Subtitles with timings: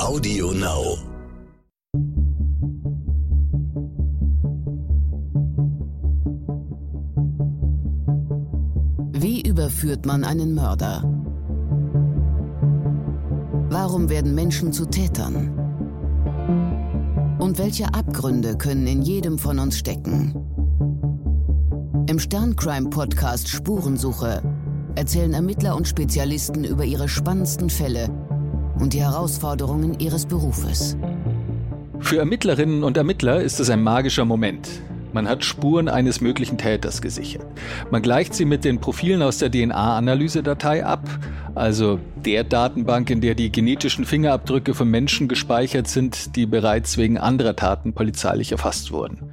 [0.00, 0.96] Audio Now.
[9.12, 11.04] Wie überführt man einen Mörder?
[13.68, 15.50] Warum werden Menschen zu Tätern?
[17.38, 20.34] Und welche Abgründe können in jedem von uns stecken?
[22.08, 24.42] Im Sterncrime-Podcast Spurensuche
[24.94, 28.08] erzählen Ermittler und Spezialisten über ihre spannendsten Fälle
[28.80, 30.96] und die Herausforderungen ihres Berufes.
[32.00, 34.68] Für Ermittlerinnen und Ermittler ist es ein magischer Moment.
[35.12, 37.44] Man hat Spuren eines möglichen Täters gesichert.
[37.90, 41.06] Man gleicht sie mit den Profilen aus der DNA-Analysedatei ab,
[41.54, 47.18] also der Datenbank, in der die genetischen Fingerabdrücke von Menschen gespeichert sind, die bereits wegen
[47.18, 49.32] anderer Taten polizeilich erfasst wurden.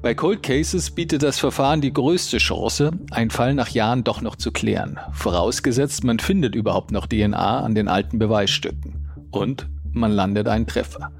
[0.00, 4.36] Bei Cold Cases bietet das Verfahren die größte Chance, einen Fall nach Jahren doch noch
[4.36, 4.96] zu klären.
[5.12, 9.10] Vorausgesetzt, man findet überhaupt noch DNA an den alten Beweisstücken.
[9.32, 11.10] Und man landet einen Treffer.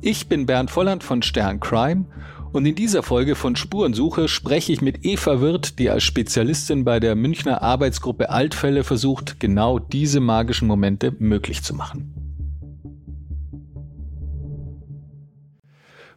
[0.00, 2.04] Ich bin Bernd Volland von Stern Crime
[2.52, 7.00] und in dieser Folge von Spurensuche spreche ich mit Eva Wirth, die als Spezialistin bei
[7.00, 12.17] der Münchner Arbeitsgruppe Altfälle versucht, genau diese magischen Momente möglich zu machen.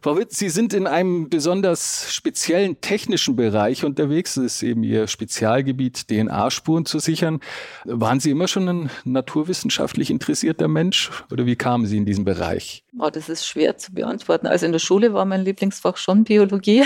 [0.02, 4.34] Frau Witt, Sie sind in einem besonders speziellen technischen Bereich unterwegs.
[4.34, 7.38] Das ist eben Ihr Spezialgebiet, DNA-Spuren zu sichern.
[7.84, 12.84] Waren Sie immer schon ein naturwissenschaftlich interessierter Mensch oder wie kamen Sie in diesen Bereich?
[12.98, 14.48] Oh, das ist schwer zu beantworten.
[14.48, 16.82] Also in der Schule war mein Lieblingsfach schon Biologie,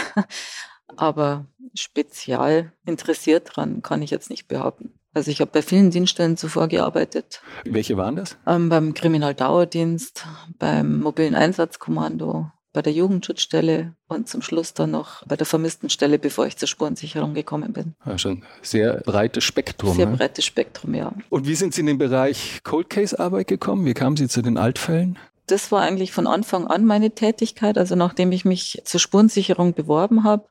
[0.99, 4.93] aber spezial interessiert dran kann ich jetzt nicht behaupten.
[5.15, 7.41] Also ich habe bei vielen Dienststellen zuvor gearbeitet.
[7.65, 8.37] Welche waren das?
[8.47, 10.27] Ähm, beim Kriminaldauerdienst,
[10.59, 16.47] beim mobilen Einsatzkommando, bei der Jugendschutzstelle und zum Schluss dann noch bei der Vermisstenstelle, bevor
[16.47, 17.95] ich zur Spurensicherung gekommen bin.
[18.05, 19.97] Ja, schon sehr breites Spektrum.
[19.97, 20.17] Sehr ne?
[20.19, 21.11] breites Spektrum, ja.
[21.31, 23.87] Und wie sind Sie in den Bereich Cold Case Arbeit gekommen?
[23.87, 25.19] Wie kamen Sie zu den Altfällen?
[25.47, 27.79] Das war eigentlich von Anfang an meine Tätigkeit.
[27.79, 30.47] Also nachdem ich mich zur Spurensicherung beworben habe,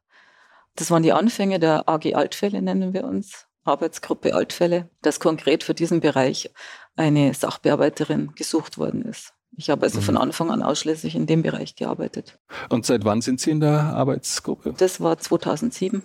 [0.75, 5.75] das waren die Anfänge der AG Altfälle, nennen wir uns, Arbeitsgruppe Altfälle, dass konkret für
[5.75, 6.49] diesen Bereich
[6.95, 9.35] eine Sachbearbeiterin gesucht worden ist.
[9.57, 12.37] Ich habe also von Anfang an ausschließlich in dem Bereich gearbeitet.
[12.69, 14.73] Und seit wann sind Sie in der Arbeitsgruppe?
[14.77, 16.03] Das war 2007.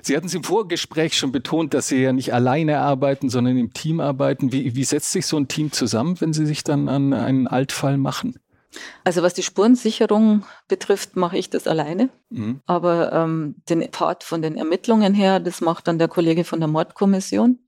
[0.00, 3.72] Sie hatten es im Vorgespräch schon betont, dass Sie ja nicht alleine arbeiten, sondern im
[3.72, 4.52] Team arbeiten.
[4.52, 7.98] Wie, wie setzt sich so ein Team zusammen, wenn Sie sich dann an einen Altfall
[7.98, 8.38] machen?
[9.04, 12.10] Also was die Spurensicherung betrifft, mache ich das alleine.
[12.30, 12.60] Mhm.
[12.66, 16.68] Aber ähm, den Part von den Ermittlungen her, das macht dann der Kollege von der
[16.68, 17.58] Mordkommission.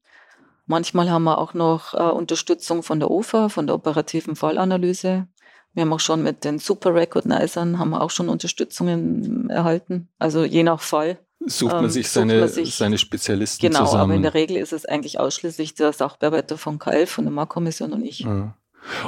[0.67, 5.27] Manchmal haben wir auch noch äh, Unterstützung von der OFA, von der operativen Fallanalyse.
[5.75, 10.09] Wir haben auch schon mit den Super Recognizern haben wir auch schon Unterstützungen erhalten.
[10.19, 11.19] Also je nach Fall.
[11.47, 13.93] Sucht man ähm, sich, sucht seine, man sich seine Spezialisten genau, zusammen.
[13.93, 17.33] Genau, aber in der Regel ist es eigentlich ausschließlich der Sachbearbeiter von KL, von der
[17.33, 18.21] Mordkommission und ich.
[18.21, 18.57] Ja.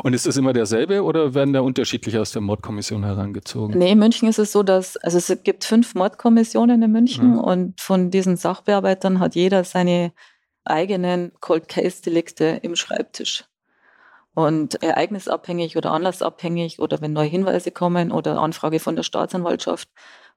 [0.03, 3.79] Und ist das immer derselbe oder werden da unterschiedlich aus der Mordkommission herangezogen?
[3.79, 7.41] Nee, in München ist es so, dass also es gibt fünf Mordkommissionen in München ja.
[7.41, 10.13] und von diesen Sachbearbeitern hat jeder seine
[10.67, 13.45] eigenen Cold Case Delikte im Schreibtisch.
[14.35, 19.89] Und ereignisabhängig oder anlassabhängig oder wenn neue Hinweise kommen oder Anfrage von der Staatsanwaltschaft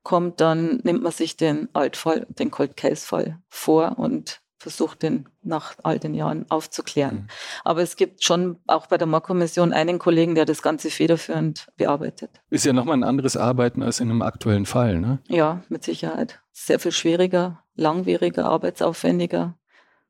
[0.03, 5.27] kommt, dann nimmt man sich den Altfall, den Cold Case Fall vor und versucht den
[5.41, 7.15] nach all den Jahren aufzuklären.
[7.15, 7.27] Mhm.
[7.63, 12.29] Aber es gibt schon auch bei der Mordkommission einen Kollegen, der das Ganze federführend bearbeitet.
[12.49, 15.19] Ist ja nochmal ein anderes Arbeiten als in einem aktuellen Fall, ne?
[15.27, 16.41] Ja, mit Sicherheit.
[16.51, 19.58] Sehr viel schwieriger, langwieriger, arbeitsaufwendiger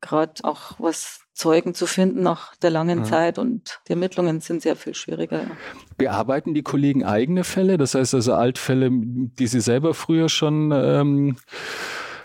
[0.00, 3.04] gerade auch was Zeugen zu finden nach der langen ja.
[3.04, 5.42] Zeit und die Ermittlungen sind sehr viel schwieriger.
[5.96, 7.78] Bearbeiten die Kollegen eigene Fälle?
[7.78, 11.36] Das heißt also Altfälle, die sie selber früher schon ähm,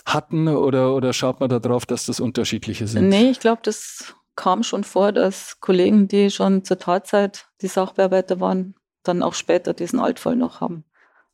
[0.05, 3.09] hatten oder, oder schaut man darauf, dass das unterschiedliche sind?
[3.09, 8.39] Nee, ich glaube, das kam schon vor, dass Kollegen, die schon zur Tatzeit die Sachbearbeiter
[8.39, 10.83] waren, dann auch später diesen Altfall noch haben.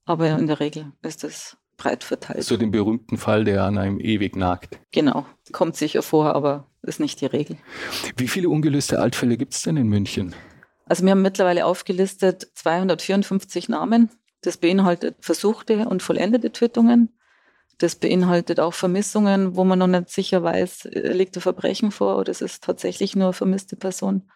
[0.06, 2.44] Aber in der Regel ist es breit verteilt.
[2.44, 4.80] So den berühmten Fall, der an einem ewig nagt.
[4.92, 7.58] Genau, kommt sicher vor, aber ist nicht die Regel.
[8.18, 10.36] Wie viele ungelöste Altfälle gibt es denn in München?
[10.86, 14.10] Also wir haben mittlerweile aufgelistet 254 Namen.
[14.42, 17.10] Das beinhaltet versuchte und vollendete Tötungen.
[17.78, 22.30] Das beinhaltet auch Vermissungen, wo man noch nicht sicher weiß, liegt ein Verbrechen vor oder
[22.30, 24.30] ist es tatsächlich nur eine vermisste Person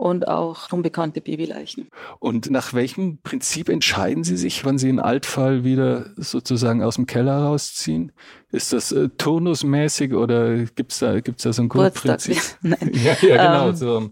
[0.00, 1.90] und auch unbekannte Babyleichen.
[2.20, 7.04] Und nach welchem Prinzip entscheiden Sie sich, wann Sie einen Altfall wieder sozusagen aus dem
[7.04, 8.10] Keller rausziehen?
[8.50, 12.40] Ist das äh, turnusmäßig oder gibt es da, gibt's da so ein Grundprinzip?
[12.62, 12.90] Nein.
[12.94, 13.68] ja, ja, genau.
[13.68, 14.10] Ähm, so.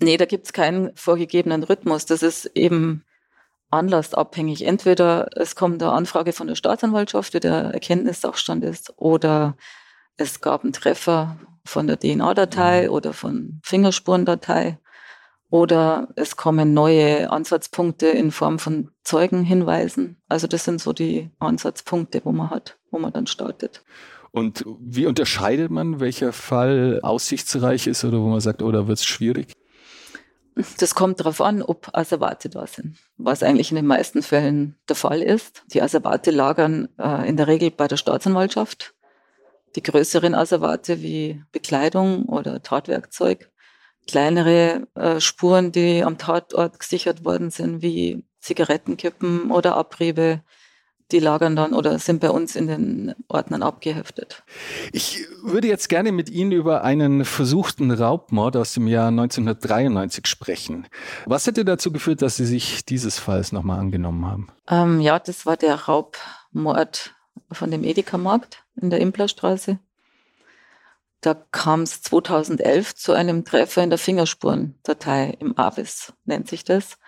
[0.00, 2.06] Nee, da gibt es keinen vorgegebenen Rhythmus.
[2.06, 3.04] Das ist eben
[3.70, 4.66] anlassabhängig.
[4.66, 9.56] Entweder es kommt eine Anfrage von der Staatsanwaltschaft, wie der Erkenntnissachstand ist, oder
[10.16, 12.90] es gab einen Treffer von der DNA-Datei mhm.
[12.90, 14.78] oder von Fingerspurendatei
[15.50, 20.16] Oder es kommen neue Ansatzpunkte in Form von Zeugenhinweisen.
[20.28, 23.84] Also das sind so die Ansatzpunkte, wo man hat, wo man dann startet.
[24.32, 28.98] Und wie unterscheidet man, welcher Fall aussichtsreich ist oder wo man sagt, oder oh, wird
[28.98, 29.52] es schwierig?
[30.78, 34.96] Das kommt darauf an, ob Asservate da sind, was eigentlich in den meisten Fällen der
[34.96, 35.62] Fall ist.
[35.68, 38.94] Die Asservate lagern äh, in der Regel bei der Staatsanwaltschaft.
[39.76, 43.50] Die größeren Asservate wie Bekleidung oder Tatwerkzeug,
[44.06, 50.42] kleinere äh, Spuren, die am Tatort gesichert worden sind, wie Zigarettenkippen oder Abriebe,
[51.12, 54.42] die lagern dann oder sind bei uns in den Ordnern abgeheftet.
[54.92, 60.86] Ich würde jetzt gerne mit Ihnen über einen versuchten Raubmord aus dem Jahr 1993 sprechen.
[61.26, 64.48] Was hätte dazu geführt, dass Sie sich dieses Falls nochmal angenommen haben?
[64.68, 67.14] Ähm, ja, das war der Raubmord
[67.52, 69.78] von dem Edeka-Markt in der Implerstraße.
[71.24, 76.98] Da kam es 2011 zu einem Treffer in der Fingerspurendatei im AVIS, nennt sich das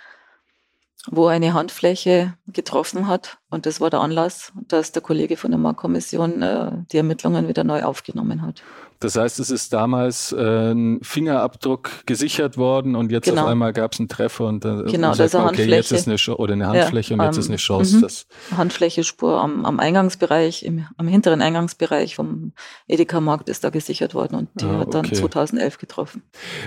[1.11, 3.39] wo eine Handfläche getroffen hat.
[3.49, 7.63] Und das war der Anlass, dass der Kollege von der Marktkommission äh, die Ermittlungen wieder
[7.63, 8.63] neu aufgenommen hat.
[8.99, 13.43] Das heißt, es ist damals äh, ein Fingerabdruck gesichert worden und jetzt genau.
[13.43, 16.09] auf einmal gab es einen Treffer und dann genau, das ist eine okay, jetzt ist
[16.09, 17.97] eine oder eine Handfläche ja, und jetzt ähm, ist eine Chance.
[17.97, 18.01] Mhm.
[18.01, 18.27] Das
[18.57, 22.53] Handfläche, Spur am, am Eingangsbereich, im, am hinteren Eingangsbereich vom
[22.89, 26.23] Edeka-Markt ist da gesichert worden und die ah, hat dann 2011 getroffen.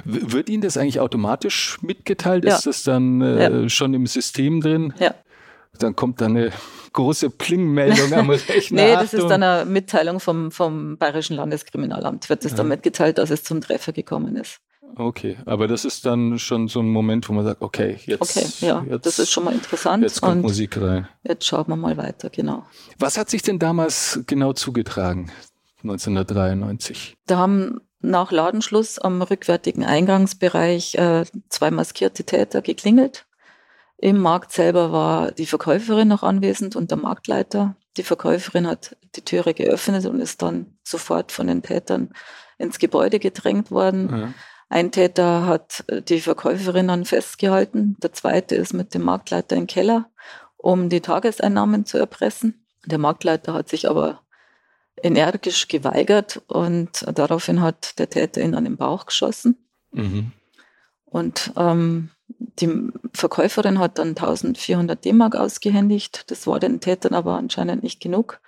[0.06, 2.46] W wird Ihnen das eigentlich automatisch mitgeteilt?
[2.46, 2.56] Ja.
[2.56, 3.70] Ist das dann äh, ja.
[3.70, 4.94] schon im System drin?
[5.00, 5.16] Ja.
[5.78, 6.52] Dann kommt da eine
[6.94, 8.82] große Pling-Meldung am Rechner.
[8.82, 12.30] nee, das ist dann eine Mitteilung vom, vom Bayerischen Landeskriminalamt.
[12.30, 12.58] Wird es ja.
[12.58, 14.60] dann mitgeteilt, dass es zum Treffer gekommen ist.
[14.96, 18.22] Okay, aber das ist dann schon so ein Moment, wo man sagt, okay, jetzt.
[18.22, 20.04] Okay, ja, jetzt, das ist schon mal interessant.
[20.04, 21.08] Jetzt kommt Musik rein.
[21.24, 22.66] Jetzt schauen wir mal weiter, genau.
[22.98, 25.32] Was hat sich denn damals genau zugetragen,
[25.84, 27.16] 1993?
[27.28, 33.26] Da haben nach Ladenschluss am rückwärtigen Eingangsbereich äh, zwei maskierte Täter geklingelt
[34.02, 37.76] im Markt selber war die Verkäuferin noch anwesend und der Marktleiter.
[37.98, 42.14] Die Verkäuferin hat die Türe geöffnet und ist dann sofort von den Tätern
[42.58, 44.10] ins Gebäude gedrängt worden.
[44.10, 44.34] Ja.
[44.70, 47.98] Ein Täter hat die Verkäuferin dann festgehalten.
[48.02, 50.10] Der zweite ist mit dem Marktleiter im Keller,
[50.56, 52.66] um die Tageseinnahmen zu erpressen.
[52.86, 54.22] Der Marktleiter hat sich aber
[55.02, 59.58] energisch geweigert und daraufhin hat der Täter ihn an den Bauch geschossen.
[59.92, 60.32] Mhm.
[61.06, 66.30] Und ähm, die Verkäuferin hat dann 1400 D-Mark ausgehändigt.
[66.32, 68.40] Das war den Tätern aber anscheinend nicht genug.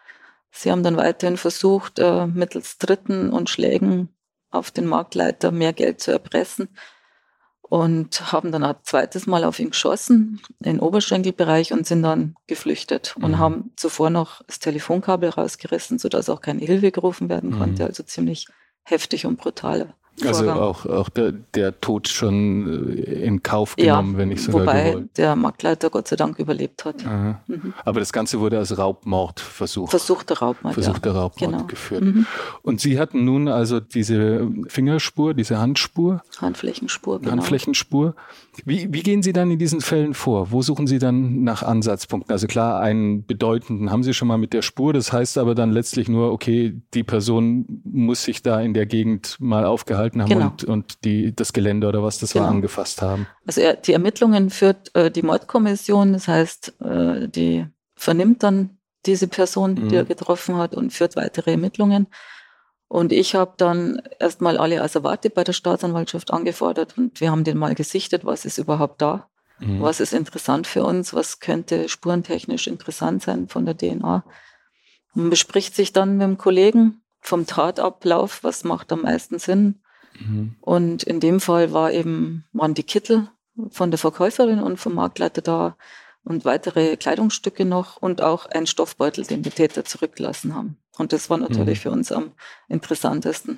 [0.51, 4.09] Sie haben dann weiterhin versucht, äh, mittels Dritten und Schlägen
[4.49, 6.67] auf den Marktleiter mehr Geld zu erpressen
[7.61, 12.35] und haben dann ein zweites Mal auf ihn geschossen, in den Oberschenkelbereich und sind dann
[12.47, 13.39] geflüchtet und mhm.
[13.39, 17.83] haben zuvor noch das Telefonkabel rausgerissen, sodass auch keine Hilfe gerufen werden konnte.
[17.83, 17.87] Mhm.
[17.87, 18.47] Also ziemlich
[18.83, 19.93] heftig und brutal.
[20.25, 24.61] Also auch, auch der, der Tod schon äh, in Kauf genommen, ja, wenn nicht sogar
[24.61, 25.17] wobei gewollt.
[25.17, 27.03] der Marktleiter Gott sei Dank überlebt hat.
[27.05, 27.73] Mhm.
[27.85, 29.89] Aber das Ganze wurde als Raubmord versucht.
[29.89, 30.73] Versuchter Raubmord.
[30.75, 31.21] Versuchter ja.
[31.21, 31.65] Raubmord genau.
[31.65, 32.03] geführt.
[32.03, 32.25] Mhm.
[32.61, 36.21] Und Sie hatten nun also diese Fingerspur, diese Handspur.
[36.39, 37.31] Handflächenspur, genau.
[37.31, 38.15] Handflächenspur.
[38.65, 40.51] Wie, wie gehen Sie dann in diesen Fällen vor?
[40.51, 42.31] Wo suchen Sie dann nach Ansatzpunkten?
[42.31, 44.93] Also klar, einen bedeutenden haben Sie schon mal mit der Spur.
[44.93, 49.37] Das heißt aber dann letztlich nur, okay, die Person muss sich da in der Gegend
[49.39, 50.47] mal aufgehalten haben genau.
[50.47, 52.45] und, und die, das Gelände oder was das genau.
[52.45, 53.27] war angefasst haben.
[53.47, 56.13] Also die Ermittlungen führt äh, die Mordkommission.
[56.13, 57.65] Das heißt, äh, die
[57.95, 59.93] vernimmt dann diese Person, die mhm.
[59.93, 62.07] er getroffen hat und führt weitere Ermittlungen.
[62.91, 67.57] Und ich habe dann erstmal alle Asservate bei der Staatsanwaltschaft angefordert und wir haben den
[67.57, 69.29] mal gesichtet, was ist überhaupt da,
[69.59, 69.79] mhm.
[69.79, 74.25] was ist interessant für uns, was könnte spurentechnisch interessant sein von der DNA.
[75.13, 79.81] Man bespricht sich dann mit dem Kollegen vom Tatablauf, was macht am meisten Sinn.
[80.19, 80.57] Mhm.
[80.59, 83.29] Und in dem Fall war eben, waren die Kittel
[83.69, 85.77] von der Verkäuferin und vom Marktleiter da
[86.23, 90.77] und weitere Kleidungsstücke noch und auch ein Stoffbeutel, den die Täter zurückgelassen haben.
[90.97, 91.81] Und das war natürlich mhm.
[91.81, 92.31] für uns am
[92.67, 93.57] interessantesten.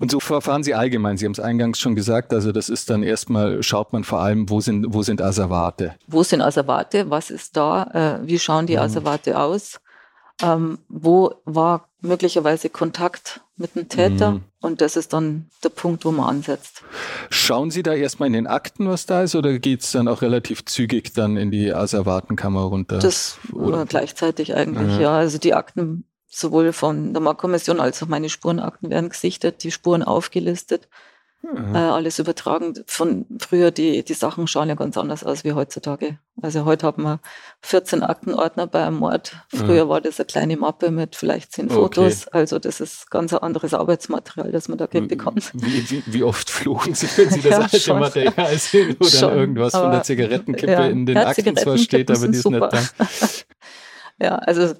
[0.00, 1.16] Und so verfahren Sie allgemein.
[1.16, 2.32] Sie haben es eingangs schon gesagt.
[2.32, 5.96] Also das ist dann erstmal, schaut man vor allem, wo sind, wo sind Asservate?
[6.06, 7.10] Wo sind Asservate?
[7.10, 8.20] Was ist da?
[8.22, 8.82] Äh, wie schauen die mhm.
[8.82, 9.80] Asservate aus?
[10.42, 14.32] Ähm, wo war möglicherweise Kontakt mit dem Täter?
[14.32, 14.44] Mhm.
[14.60, 16.82] Und das ist dann der Punkt, wo man ansetzt.
[17.30, 20.22] Schauen Sie da erstmal in den Akten, was da ist, oder geht es dann auch
[20.22, 22.98] relativ zügig dann in die Asservatenkammer runter?
[22.98, 25.02] Das oder gleichzeitig eigentlich, ja.
[25.02, 25.16] ja.
[25.16, 30.02] Also die Akten sowohl von der Marktkommission als auch meine Spurenakten werden gesichtet, die Spuren
[30.02, 30.88] aufgelistet,
[31.52, 31.74] mhm.
[31.74, 32.74] äh, alles übertragen.
[32.86, 36.18] Von früher, die, die Sachen schauen ja ganz anders aus wie heutzutage.
[36.42, 37.20] Also heute haben wir
[37.62, 39.36] 14 Aktenordner bei einem Mord.
[39.48, 39.88] Früher mhm.
[39.88, 42.26] war das eine kleine Mappe mit vielleicht zehn Fotos.
[42.26, 42.38] Okay.
[42.38, 45.52] Also das ist ganz ein anderes Arbeitsmaterial, das man da bekommt.
[45.54, 48.00] Wie, wie, wie, oft flogen Sie, wenn Sie das ja, alte schon.
[48.00, 49.34] Material sehen oder schon.
[49.34, 52.82] irgendwas von der Zigarettenkippe ja, in den Akten zwar steht, aber die ist nicht da.
[54.20, 54.74] ja, also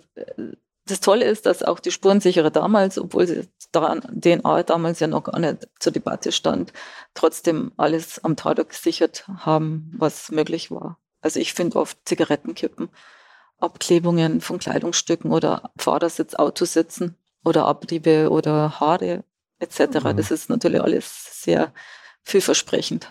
[0.87, 5.25] das Tolle ist, dass auch die Spurensicherer damals, obwohl sie daran, DNA damals ja noch
[5.25, 6.73] gar nicht zur Debatte stand,
[7.15, 10.99] trotzdem alles am Tatort gesichert haben, was möglich war.
[11.21, 12.91] Also ich finde oft Zigarettenkippen,
[13.59, 19.25] Abklebungen von Kleidungsstücken oder Fahrersitz, Autositzen oder Abriebe oder Haare
[19.61, 20.05] etc.
[20.05, 20.17] Mhm.
[20.17, 21.73] Das ist natürlich alles sehr
[22.23, 23.09] vielversprechend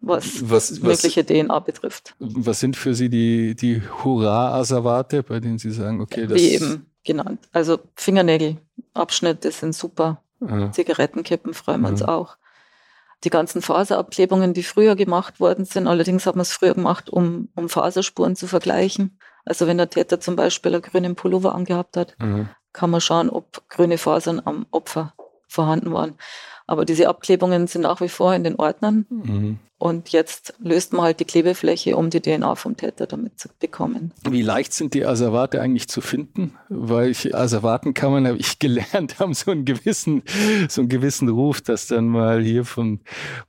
[0.00, 2.14] was, was mögliche was, DNA betrifft.
[2.18, 6.38] Was sind für Sie die, die Hurra-Asservate, bei denen Sie sagen, okay, das...
[6.38, 7.48] Wie eben genannt.
[7.52, 10.22] Also Fingernägelabschnitte sind super.
[10.40, 10.70] Ja.
[10.70, 12.36] Zigarettenkippen freuen wir uns auch.
[13.24, 17.48] Die ganzen Faserabklebungen, die früher gemacht worden sind, allerdings hat man es früher gemacht, um,
[17.54, 19.18] um Faserspuren zu vergleichen.
[19.46, 22.46] Also wenn der Täter zum Beispiel einen grünen Pullover angehabt hat, ja.
[22.74, 25.14] kann man schauen, ob grüne Fasern am Opfer
[25.48, 26.16] vorhanden waren.
[26.66, 29.06] Aber diese Abklebungen sind nach wie vor in den Ordnern.
[29.08, 29.58] Mhm.
[29.78, 34.12] Und jetzt löst man halt die Klebefläche, um die DNA vom Täter damit zu bekommen.
[34.26, 36.54] Wie leicht sind die Asservate eigentlich zu finden?
[36.70, 40.22] Weil ich, Asservaten kann man, habe ich gelernt, haben so einen gewissen,
[40.70, 43.00] so einen gewissen Ruf, dass dann mal hier von,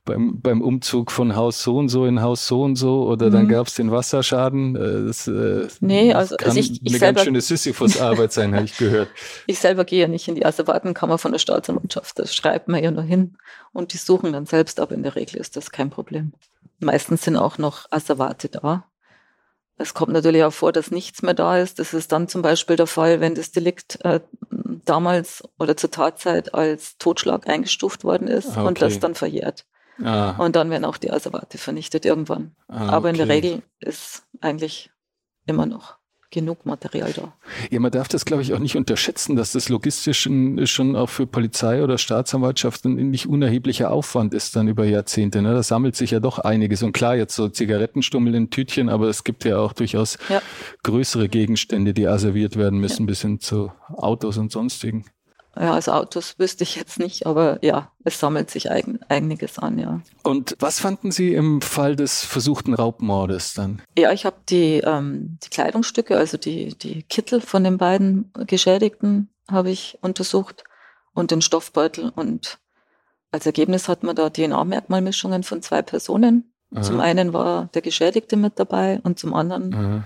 [0.04, 3.32] beim, beim Umzug von Haus so und so in Haus so und so oder mhm.
[3.32, 4.76] dann gab es den Wasserschaden.
[4.76, 8.54] Äh, das, äh, nee, also, kann also ich, ich eine selber, ganz schöne Sisyphus-Arbeit sein,
[8.54, 9.08] habe ich gehört.
[9.46, 12.18] Ich selber gehe ja nicht in die Asservatenkammer von der Staatsanwaltschaft.
[12.18, 13.36] Das schreibt man ja nur hin
[13.72, 16.17] und die suchen dann selbst, aber in der Regel ist das kein Problem.
[16.80, 18.84] Meistens sind auch noch Asservate da.
[19.76, 21.78] Es kommt natürlich auch vor, dass nichts mehr da ist.
[21.78, 24.20] Das ist dann zum Beispiel der Fall, wenn das Delikt äh,
[24.84, 28.66] damals oder zur Tatzeit als Totschlag eingestuft worden ist okay.
[28.66, 29.66] und das dann verjährt.
[30.02, 30.36] Ah.
[30.38, 32.54] Und dann werden auch die Asservate vernichtet irgendwann.
[32.68, 34.90] Ah, Aber in der Regel ist eigentlich
[35.46, 35.97] immer noch
[36.30, 37.32] genug Material da.
[37.70, 40.28] Ja, man darf das, glaube ich, auch nicht unterschätzen, dass das logistisch
[40.64, 45.40] schon auch für Polizei oder Staatsanwaltschaften ein nicht unerheblicher Aufwand ist dann über Jahrzehnte.
[45.40, 45.54] Ne?
[45.54, 46.82] Da sammelt sich ja doch einiges.
[46.82, 50.42] Und klar, jetzt so Zigarettenstummel in Tütchen, aber es gibt ja auch durchaus ja.
[50.82, 53.06] größere Gegenstände, die asserviert werden müssen, ja.
[53.06, 55.04] bis hin zu Autos und sonstigen.
[55.60, 59.78] Ja, also Autos wüsste ich jetzt nicht, aber ja, es sammelt sich eigen, einiges an,
[59.78, 60.00] ja.
[60.22, 63.82] Und was fanden Sie im Fall des versuchten Raubmordes dann?
[63.98, 69.30] Ja, ich habe die, ähm, die Kleidungsstücke, also die, die Kittel von den beiden Geschädigten
[69.50, 70.62] habe ich untersucht
[71.12, 72.12] und den Stoffbeutel.
[72.14, 72.58] Und
[73.32, 76.52] als Ergebnis hat man da DNA-Merkmalmischungen von zwei Personen.
[76.72, 76.82] Aha.
[76.82, 80.04] Zum einen war der Geschädigte mit dabei und zum anderen Aha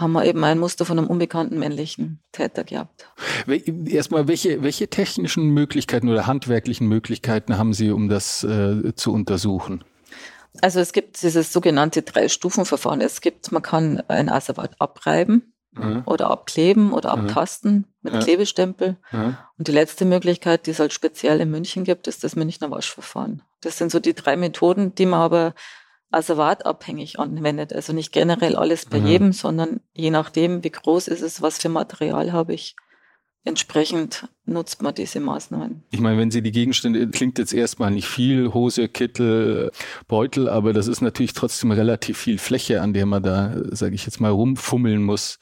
[0.00, 3.06] haben wir eben ein Muster von einem unbekannten männlichen Täter gehabt.
[3.86, 9.84] Erstmal, welche, welche technischen Möglichkeiten oder handwerklichen Möglichkeiten haben Sie, um das äh, zu untersuchen?
[10.62, 13.00] Also es gibt dieses sogenannte Drei-Stufen-Verfahren.
[13.00, 16.02] Es gibt, man kann ein Asservat abreiben mhm.
[16.06, 17.26] oder abkleben oder mhm.
[17.26, 18.20] abtasten mit ja.
[18.20, 18.96] Klebestempel.
[19.12, 19.36] Mhm.
[19.58, 23.42] Und die letzte Möglichkeit, die es halt speziell in München gibt, ist das Münchner Waschverfahren.
[23.60, 25.54] Das sind so die drei Methoden, die man aber
[26.10, 27.72] asservatabhängig anwendet.
[27.72, 29.06] Also nicht generell alles bei mhm.
[29.06, 32.76] jedem, sondern je nachdem, wie groß ist es, was für Material habe ich.
[33.42, 35.84] Entsprechend nutzt man diese Maßnahmen.
[35.90, 39.70] Ich meine, wenn Sie die Gegenstände, klingt jetzt erstmal nicht viel, Hose, Kittel,
[40.08, 44.04] Beutel, aber das ist natürlich trotzdem relativ viel Fläche, an der man da, sage ich
[44.04, 45.38] jetzt mal, rumfummeln muss.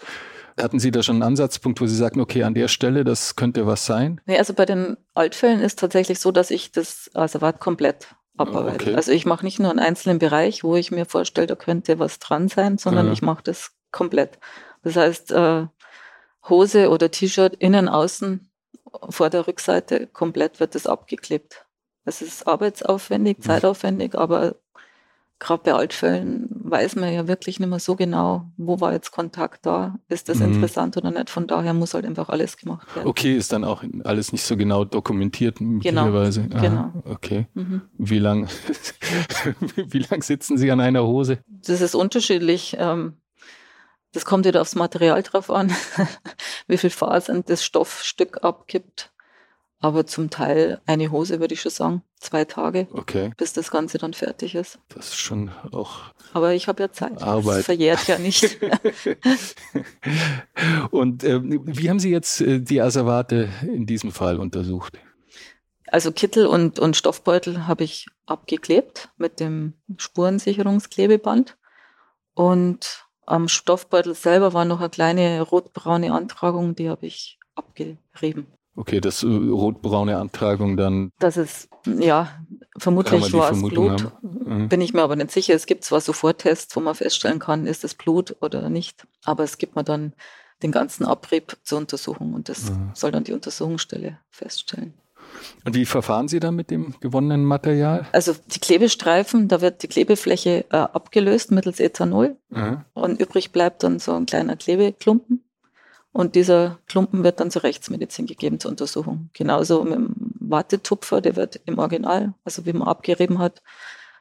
[0.60, 3.66] Hatten Sie da schon einen Ansatzpunkt, wo Sie sagen, okay, an der Stelle, das könnte
[3.66, 4.20] was sein?
[4.26, 8.80] Nee, also bei den Altfällen ist tatsächlich so, dass ich das Asservat komplett abarbeiten.
[8.80, 8.95] Okay.
[8.95, 12.18] Also ich mache nicht nur einen einzelnen Bereich, wo ich mir vorstelle, da könnte was
[12.18, 13.12] dran sein, sondern ja.
[13.12, 14.38] ich mache das komplett.
[14.83, 15.66] Das heißt, äh,
[16.49, 18.50] Hose oder T-Shirt innen, außen,
[19.11, 21.66] vor der Rückseite, komplett wird das abgeklebt.
[22.04, 24.57] Es ist arbeitsaufwendig, zeitaufwendig, aber
[25.38, 29.64] gerade bei Altfällen weiß man ja wirklich nicht mehr so genau, wo war jetzt Kontakt
[29.66, 30.54] da, ist das mhm.
[30.54, 31.30] interessant oder nicht.
[31.30, 33.09] Von daher muss halt einfach alles gemacht werden.
[33.09, 36.42] Okay, ist dann auch alles nicht so genau dokumentiert genau, möglicherweise.
[36.49, 36.61] Genau.
[36.61, 36.92] genau.
[37.04, 37.47] Okay.
[37.54, 37.83] Mhm.
[37.97, 38.49] Wie lang,
[39.76, 41.38] wie lang sitzen Sie an einer Hose?
[41.47, 42.76] Das ist unterschiedlich.
[42.78, 43.14] Ähm,
[44.12, 45.71] das kommt wieder aufs Material drauf an,
[46.66, 49.12] wie viel Fasern das Stoffstück abgibt.
[49.80, 53.30] Aber zum Teil eine Hose würde ich schon sagen, zwei Tage, okay.
[53.37, 54.80] bis das Ganze dann fertig ist.
[54.88, 56.00] Das ist schon auch.
[56.32, 57.23] Aber ich habe ja Zeit.
[57.23, 57.58] Arbeit.
[57.58, 58.58] Das verjährt ja nicht.
[60.90, 64.99] Und äh, wie haben Sie jetzt äh, die Asservate in diesem Fall untersucht?
[65.87, 71.56] Also Kittel und, und Stoffbeutel habe ich abgeklebt mit dem Spurensicherungsklebeband.
[72.35, 78.49] Und am Stoffbeutel selber war noch eine kleine rotbraune Antragung, die habe ich abgerieben.
[78.78, 81.11] Okay, das äh, rotbraune Antragung dann.
[81.18, 82.30] Das ist, ja,
[82.78, 84.12] vermutlich war es Blut.
[84.23, 84.68] Mhm.
[84.68, 85.54] Bin ich mir aber nicht sicher.
[85.54, 89.04] Es gibt zwar so Vortests, wo man feststellen kann, ist es Blut oder nicht.
[89.25, 90.12] Aber es gibt mir dann
[90.62, 92.90] den ganzen Abrieb zur Untersuchung und das mhm.
[92.94, 94.94] soll dann die Untersuchungsstelle feststellen.
[95.64, 98.06] Und wie verfahren Sie dann mit dem gewonnenen Material?
[98.12, 102.85] Also die Klebestreifen, da wird die Klebefläche äh, abgelöst mittels Ethanol mhm.
[102.94, 105.42] und übrig bleibt dann so ein kleiner Klebeklumpen.
[106.12, 109.31] Und dieser Klumpen wird dann zur Rechtsmedizin gegeben zur Untersuchung.
[109.35, 113.62] Genauso mit dem Wattetupfer, der wird im Original, also wie man abgerieben hat,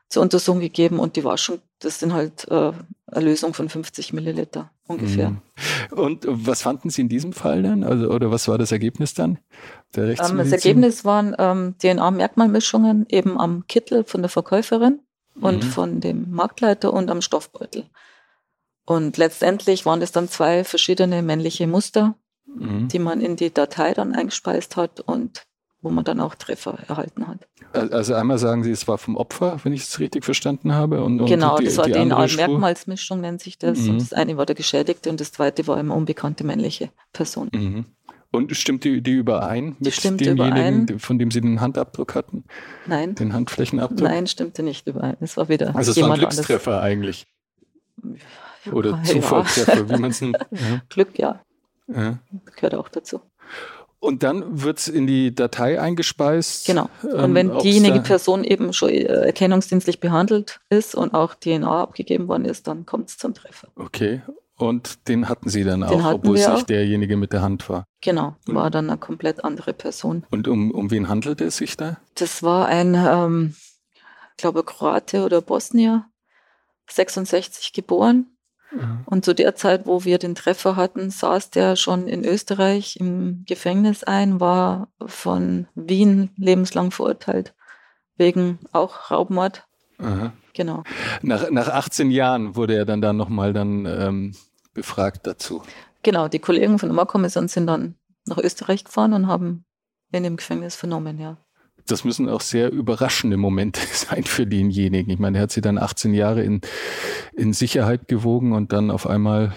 [0.09, 2.71] zur Untersuchung gegeben und die Waschung, das sind halt äh,
[3.07, 5.31] eine Lösung von 50 Milliliter ungefähr.
[5.31, 5.39] Mhm.
[5.91, 7.83] Und was fanden Sie in diesem Fall dann?
[7.83, 9.39] Also, oder was war das Ergebnis dann?
[9.95, 14.99] Der ähm, das Ergebnis waren ähm, DNA-Merkmalmischungen eben am Kittel von der Verkäuferin
[15.35, 15.69] und mhm.
[15.69, 17.85] von dem Marktleiter und am Stoffbeutel.
[18.87, 22.15] Und letztendlich waren das dann zwei verschiedene männliche Muster,
[22.45, 22.87] mhm.
[22.87, 25.43] die man in die Datei dann eingespeist hat und
[25.81, 27.39] wo man dann auch Treffer erhalten hat.
[27.73, 31.03] Also einmal sagen Sie, es war vom Opfer, wenn ich es richtig verstanden habe.
[31.03, 33.79] Und, und genau, die, das war die DNA-Merkmalsmischung, nennt sich das.
[33.79, 33.89] Mhm.
[33.89, 37.49] Und das eine war der Geschädigte und das zweite war eine unbekannte männliche Person.
[37.53, 37.85] Mhm.
[38.31, 40.99] Und stimmt die, die überein mit stimmte demjenigen, überein.
[40.99, 42.45] von dem Sie den Handabdruck hatten?
[42.85, 43.15] Nein.
[43.15, 44.07] Den Handflächenabdruck?
[44.07, 45.17] Nein, stimmte nicht überein.
[45.19, 45.75] Es war wieder.
[45.75, 46.85] Also es war ein Glückstreffer anders.
[46.85, 47.27] eigentlich.
[48.71, 49.03] Oder ja.
[49.03, 50.37] Zufallstreffer, wie man es nennt.
[50.51, 50.81] Ja.
[50.89, 51.41] Glück, ja.
[51.87, 52.19] ja.
[52.55, 53.21] Gehört auch dazu.
[53.99, 56.67] Und dann wird es in die Datei eingespeist.
[56.67, 56.89] Genau.
[57.01, 62.27] Und ähm, wenn diejenige Person eben schon äh, erkennungsdienstlich behandelt ist und auch DNA abgegeben
[62.27, 63.69] worden ist, dann kommt es zum Treffer.
[63.75, 64.21] Okay.
[64.57, 67.85] Und den hatten Sie dann den auch, obwohl es nicht derjenige mit der Hand war.
[68.01, 70.25] Genau, war dann eine komplett andere Person.
[70.31, 71.97] Und um, um wen handelte es sich da?
[72.15, 73.55] Das war ein, ähm,
[74.31, 76.05] ich glaube, Kroate oder Bosnier,
[76.89, 78.36] 66 geboren,
[78.77, 79.03] Mhm.
[79.05, 83.43] Und zu der Zeit, wo wir den Treffer hatten, saß der schon in Österreich im
[83.45, 87.53] Gefängnis ein, war von Wien lebenslang verurteilt,
[88.15, 89.65] wegen auch Raubmord.
[89.99, 90.33] Aha.
[90.53, 90.83] Genau.
[91.21, 94.35] Nach, nach 18 Jahren wurde er dann da nochmal dann ähm,
[94.73, 95.61] befragt dazu.
[96.03, 99.65] Genau, die Kollegen von der Mordkommission sind dann nach Österreich gefahren und haben
[100.11, 101.37] ihn im Gefängnis vernommen, ja
[101.87, 105.11] das müssen auch sehr überraschende Momente sein für denjenigen.
[105.11, 106.61] Ich meine, er hat sie dann 18 Jahre in,
[107.33, 109.53] in Sicherheit gewogen und dann auf einmal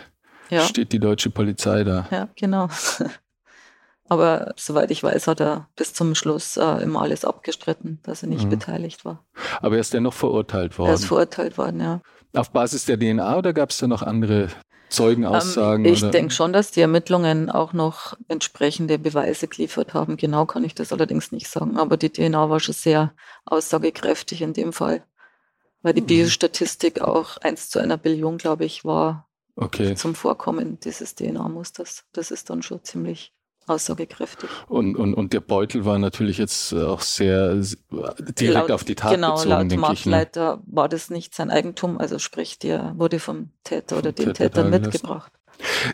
[0.49, 0.63] ja.
[0.63, 2.07] steht die deutsche Polizei da.
[2.11, 2.69] Ja, genau.
[4.09, 8.29] Aber soweit ich weiß, hat er bis zum Schluss äh, immer alles abgestritten, dass er
[8.29, 8.51] nicht mhm.
[8.51, 9.25] beteiligt war.
[9.61, 10.89] Aber er ist dennoch verurteilt worden.
[10.89, 12.01] Er ist verurteilt worden, ja.
[12.35, 14.49] Auf Basis der DNA oder gab es da noch andere
[14.91, 15.85] Zeugenaussagen?
[15.85, 20.17] Ähm, ich denke schon, dass die Ermittlungen auch noch entsprechende Beweise geliefert haben.
[20.17, 21.79] Genau kann ich das allerdings nicht sagen.
[21.79, 23.15] Aber die DNA war schon sehr
[23.47, 25.05] aussagekräftig in dem Fall.
[25.83, 26.07] Weil die mhm.
[26.07, 29.95] Biostatistik auch eins zu einer Billion, glaube ich, war okay.
[29.95, 32.05] zum Vorkommen dieses DNA-Musters.
[32.13, 33.33] Das ist dann schon ziemlich
[33.71, 34.51] aussagekräftig.
[34.69, 37.55] Und, und, und der Beutel war natürlich jetzt auch sehr
[38.39, 40.77] direkt laut, auf die Tat genau, bezogen, laut denke Marktleiter ich, ne?
[40.77, 44.65] war das nicht sein Eigentum, also sprich, der wurde vom Täter oder den Täter, Täter
[44.65, 45.33] mitgebracht.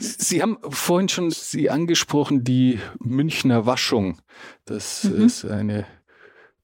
[0.01, 4.19] Sie haben vorhin schon Sie angesprochen, die Münchner Waschung.
[4.65, 5.27] Das mhm.
[5.27, 5.87] ist eine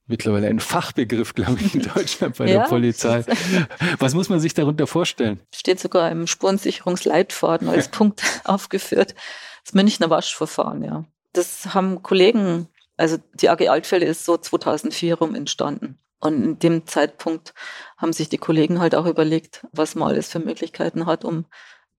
[0.05, 3.23] mittlerweile ein Fachbegriff, glaube ich, in Deutschland bei ja, der Polizei.
[3.99, 5.39] Was muss man sich darunter vorstellen?
[5.53, 9.15] Steht sogar im Spurensicherungsleitfaden als Punkt aufgeführt.
[9.63, 11.05] Das Münchner Waschverfahren, ja.
[11.33, 15.97] Das haben Kollegen, also die AG Altfälle ist so 2004 rum entstanden.
[16.19, 17.53] Und in dem Zeitpunkt
[17.97, 21.45] haben sich die Kollegen halt auch überlegt, was man alles für Möglichkeiten hat, um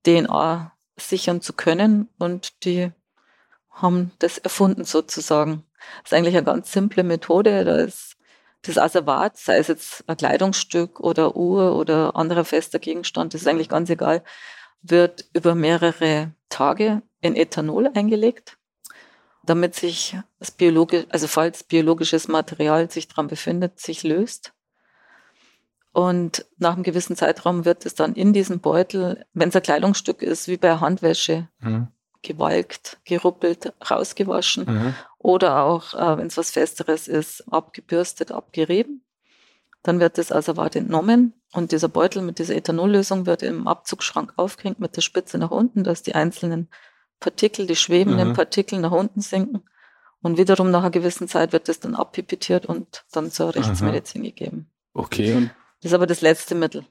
[0.06, 2.08] DNA sichern zu können.
[2.18, 2.90] Und die
[3.70, 5.64] haben das erfunden sozusagen.
[6.02, 7.64] Das ist eigentlich eine ganz simple Methode.
[7.64, 8.16] Da ist
[8.66, 13.48] das Asservat, sei es jetzt ein Kleidungsstück oder Uhr oder anderer fester Gegenstand, das ist
[13.48, 14.22] eigentlich ganz egal,
[14.82, 18.58] wird über mehrere Tage in Ethanol eingelegt,
[19.42, 24.52] damit sich das biologische, also falls biologisches Material sich dran befindet, sich löst.
[25.92, 30.22] Und nach einem gewissen Zeitraum wird es dann in diesem Beutel, wenn es ein Kleidungsstück
[30.22, 31.88] ist, wie bei Handwäsche, mhm.
[32.22, 34.64] gewalkt, geruppelt, rausgewaschen.
[34.66, 34.94] Mhm.
[35.18, 39.02] Oder auch, äh, wenn es was Festeres ist, abgebürstet, abgerieben.
[39.82, 44.80] Dann wird das Asservat entnommen und dieser Beutel mit dieser Ethanollösung wird im Abzugsschrank aufgehängt
[44.80, 46.68] mit der Spitze nach unten, dass die einzelnen
[47.24, 48.32] Partikel, die schwebenden mhm.
[48.34, 49.62] Partikel nach unten sinken.
[50.20, 54.28] Und wiederum nach einer gewissen Zeit wird das dann abpipettiert und dann zur Rechtsmedizin Aha.
[54.28, 54.70] gegeben.
[54.92, 55.50] Okay.
[55.80, 56.84] Das ist aber das letzte Mittel.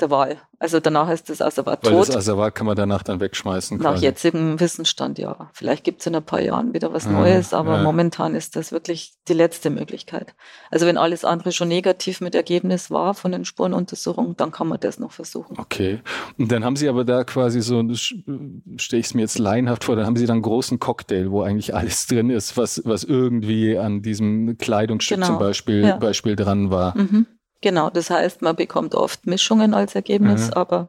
[0.00, 0.38] Der Wahl.
[0.58, 1.92] Also danach ist das Asservat tot.
[1.92, 3.78] Weil das Asservat kann man danach dann wegschmeißen.
[3.78, 4.04] Nach quasi.
[4.04, 5.50] jetzigem Wissensstand ja.
[5.52, 7.82] Vielleicht gibt es in ein paar Jahren wieder was Neues, aber ja.
[7.82, 10.34] momentan ist das wirklich die letzte Möglichkeit.
[10.70, 14.78] Also wenn alles andere schon negativ mit Ergebnis war von den Spurenuntersuchungen, dann kann man
[14.78, 15.58] das noch versuchen.
[15.58, 16.00] Okay.
[16.38, 19.96] Und dann haben Sie aber da quasi so, stehe ich es mir jetzt laienhaft vor,
[19.96, 23.76] dann haben Sie dann einen großen Cocktail, wo eigentlich alles drin ist, was, was irgendwie
[23.76, 25.26] an diesem Kleidungsstück genau.
[25.26, 25.96] zum Beispiel, ja.
[25.96, 26.96] Beispiel dran war.
[26.96, 27.26] Mhm.
[27.62, 30.52] Genau, das heißt, man bekommt oft Mischungen als Ergebnis, mhm.
[30.54, 30.88] aber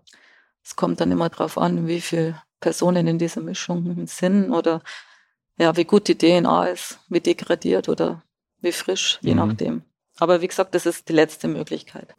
[0.63, 4.81] es kommt dann immer darauf an, wie viele Personen in dieser Mischung sind oder
[5.59, 8.23] ja, wie gut die DNA ist, wie degradiert oder
[8.61, 9.37] wie frisch, je mhm.
[9.37, 9.81] nachdem.
[10.19, 12.15] Aber wie gesagt, das ist die letzte Möglichkeit.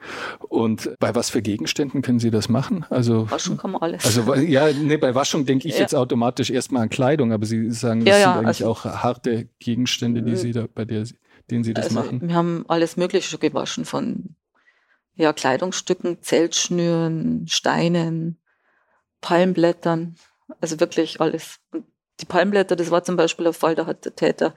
[0.48, 2.84] Und bei was für Gegenständen können Sie das machen?
[2.90, 4.04] Also Waschen kann man alles.
[4.04, 5.80] Also ja, nee, bei Waschung denke ich ja.
[5.80, 8.84] jetzt automatisch erstmal an Kleidung, aber Sie sagen, das ja, ja, sind eigentlich also, auch
[8.84, 11.06] harte Gegenstände, die Sie da, bei der,
[11.50, 12.20] denen Sie das also machen.
[12.28, 14.34] Wir haben alles Mögliche gewaschen, von
[15.16, 18.40] ja, Kleidungsstücken, Zeltschnüren, Steinen,
[19.20, 20.16] Palmblättern,
[20.60, 21.60] also wirklich alles.
[21.70, 21.86] Und
[22.20, 24.54] die Palmblätter, das war zum Beispiel der Fall, da hat der Täter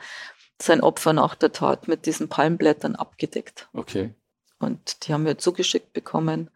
[0.61, 3.69] sein Opfer nach der Tat mit diesen Palmblättern abgedeckt.
[3.73, 4.13] Okay.
[4.59, 6.49] Und die haben wir zugeschickt bekommen.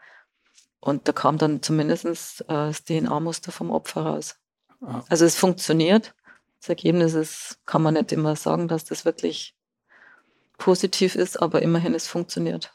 [0.79, 4.37] Und da kam dann zumindest äh, das DNA-Muster vom Opfer raus.
[4.81, 5.03] Ah.
[5.09, 6.15] Also es funktioniert.
[6.59, 9.55] Das Ergebnis ist, kann man nicht immer sagen, dass das wirklich
[10.57, 12.73] positiv ist, aber immerhin es funktioniert.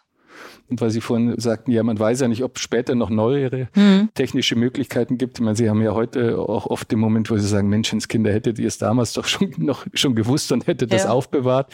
[0.68, 3.68] Und weil Sie vorhin sagten, ja, man weiß ja nicht, ob es später noch neuere
[3.75, 4.11] mhm.
[4.14, 5.38] technische Möglichkeiten gibt.
[5.38, 8.59] Ich meine, Sie haben ja heute auch oft den Moment, wo Sie sagen, Menschenskinder, hättet
[8.59, 11.11] ihr es damals doch schon noch schon gewusst und hättet das ja.
[11.11, 11.72] aufbewahrt.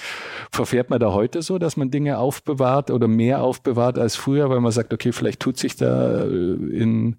[0.51, 4.61] Verfährt man da heute so, dass man Dinge aufbewahrt oder mehr aufbewahrt als früher, weil
[4.61, 7.16] man sagt, okay, vielleicht tut sich da äh, in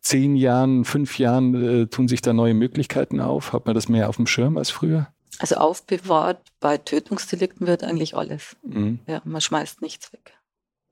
[0.00, 3.52] zehn Jahren, fünf Jahren, äh, tun sich da neue Möglichkeiten auf?
[3.52, 5.08] Hat man das mehr auf dem Schirm als früher?
[5.38, 8.56] Also aufbewahrt bei Tötungsdelikten wird eigentlich alles.
[8.62, 9.00] Mhm.
[9.06, 10.32] Ja, man schmeißt nichts weg.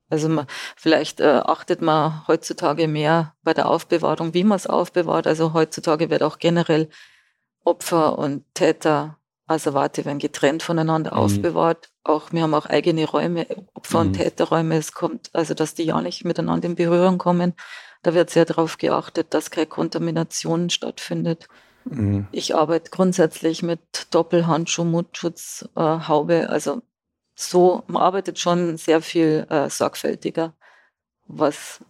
[0.09, 5.27] Also man, vielleicht äh, achtet man heutzutage mehr bei der Aufbewahrung, wie man es aufbewahrt.
[5.27, 6.89] Also heutzutage wird auch generell
[7.63, 11.17] Opfer und Täter, also warte, werden getrennt voneinander mhm.
[11.17, 11.89] aufbewahrt.
[12.03, 14.07] Auch wir haben auch eigene Räume, Opfer- mhm.
[14.07, 14.77] und Täterräume.
[14.77, 17.53] Es kommt, also dass die ja nicht miteinander in Berührung kommen.
[18.03, 21.47] Da wird sehr darauf geachtet, dass keine Kontamination stattfindet.
[21.85, 22.27] Mhm.
[22.31, 23.79] Ich arbeite grundsätzlich mit
[24.11, 26.49] Doppelhandschuh, Mundschutz, äh, Haube.
[26.49, 26.83] Also
[27.35, 30.53] so, man arbeitet schon sehr viel äh, sorgfältiger,
[31.27, 31.81] was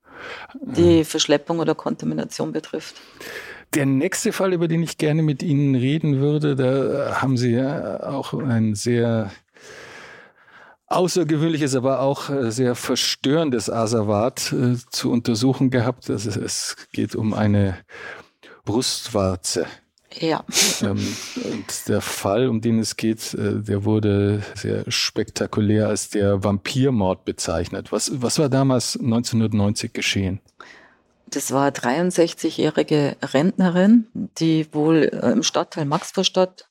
[0.59, 2.95] die Verschleppung oder Kontamination betrifft.
[3.73, 8.03] Der nächste Fall, über den ich gerne mit Ihnen reden würde, da haben Sie ja
[8.03, 9.31] auch ein sehr
[10.87, 16.09] außergewöhnliches, aber auch äh, sehr verstörendes Asservat äh, zu untersuchen gehabt.
[16.09, 17.77] Also es geht um eine
[18.63, 19.65] Brustwarze.
[20.19, 20.43] Ja.
[20.81, 21.15] Ähm,
[21.87, 27.91] der Fall, um den es geht, äh, der wurde sehr spektakulär als der Vampirmord bezeichnet.
[27.91, 30.39] Was, was war damals 1990 geschehen?
[31.27, 36.67] Das war 63-jährige Rentnerin, die wohl äh, im Stadtteil Maxvorstadt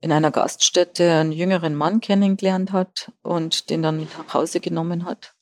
[0.00, 5.34] in einer Gaststätte einen jüngeren Mann kennengelernt hat und den dann nach Hause genommen hat.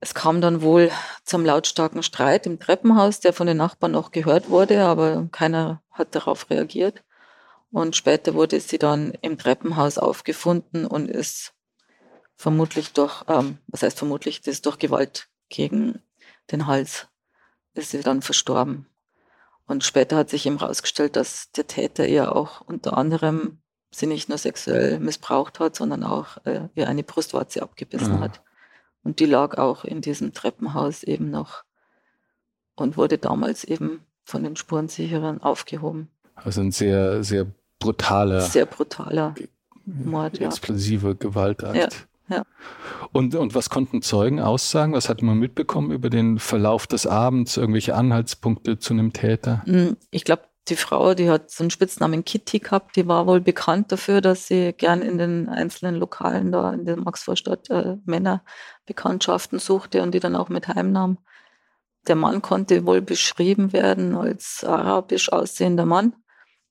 [0.00, 0.90] Es kam dann wohl
[1.24, 6.14] zum lautstarken Streit im Treppenhaus, der von den Nachbarn noch gehört wurde, aber keiner hat
[6.14, 7.04] darauf reagiert.
[7.70, 11.52] Und später wurde sie dann im Treppenhaus aufgefunden und ist
[12.34, 16.02] vermutlich durch, ähm, was heißt vermutlich, das ist durch Gewalt gegen
[16.50, 17.08] den Hals,
[17.74, 18.86] ist sie dann verstorben.
[19.66, 23.60] Und später hat sich eben herausgestellt, dass der Täter ihr auch unter anderem
[23.92, 28.20] sie nicht nur sexuell missbraucht hat, sondern auch äh, ihr eine Brustwarze abgebissen mhm.
[28.20, 28.42] hat.
[29.02, 31.64] Und die lag auch in diesem Treppenhaus eben noch
[32.74, 36.08] und wurde damals eben von den Spurensicherern aufgehoben.
[36.34, 37.46] Also ein sehr, sehr
[37.78, 38.40] brutaler.
[38.42, 39.34] Sehr brutaler
[39.84, 41.14] Mord, Explosive ja.
[41.14, 42.06] Gewaltakt.
[42.28, 42.44] Ja, ja.
[43.12, 44.92] Und, und was konnten Zeugen aussagen?
[44.92, 47.56] Was hat man mitbekommen über den Verlauf des Abends?
[47.56, 49.62] Irgendwelche Anhaltspunkte zu einem Täter?
[49.64, 53.40] Hm, ich glaube, die Frau, die hat so einen Spitznamen Kitty gehabt, die war wohl
[53.40, 59.58] bekannt dafür, dass sie gern in den einzelnen Lokalen da in der Maxvorstadt äh, Männerbekanntschaften
[59.58, 61.18] suchte und die dann auch mit heimnahm.
[62.06, 66.14] Der Mann konnte wohl beschrieben werden als arabisch aussehender Mann.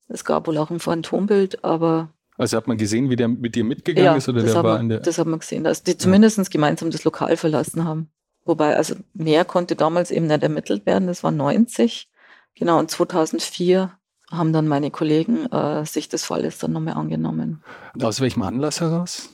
[0.08, 2.14] Es gab wohl auch ein Phantombild, aber.
[2.38, 4.82] Also hat man gesehen, wie der mit dir mitgegangen ja, ist oder der war man,
[4.82, 5.00] in der.
[5.02, 6.44] Das hat man gesehen, dass die zumindest ja.
[6.46, 8.10] gemeinsam das Lokal verlassen haben.
[8.46, 12.10] Wobei, also mehr konnte damals eben nicht ermittelt werden, das war 90.
[12.56, 13.92] Genau, und 2004
[14.32, 17.64] haben dann meine Kollegen äh, sich des Falles dann nochmal angenommen.
[18.02, 19.30] Aus welchem Anlass heraus?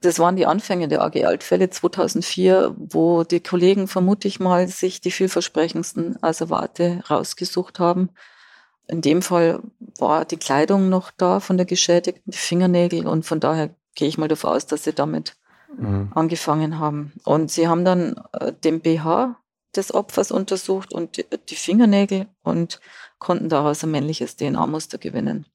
[0.00, 5.00] Das waren die Anfänge der AG Altfälle 2004, wo die Kollegen vermute ich mal sich
[5.00, 8.10] die vielversprechendsten Asservate rausgesucht haben.
[8.88, 9.60] In dem Fall
[9.98, 14.18] war die Kleidung noch da von der Geschädigten, die Fingernägel und von daher gehe ich
[14.18, 15.36] mal davon aus, dass sie damit
[15.76, 16.10] mhm.
[16.14, 17.12] angefangen haben.
[17.24, 19.36] Und sie haben dann äh, den BH
[19.76, 22.80] des Opfers untersucht und die, Fingernägel und
[23.18, 25.46] konnten daraus ein männliches DNA-Muster gewinnen.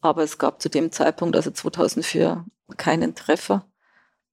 [0.00, 2.44] Aber es gab zu dem Zeitpunkt, also 2004,
[2.76, 3.66] keinen Treffer.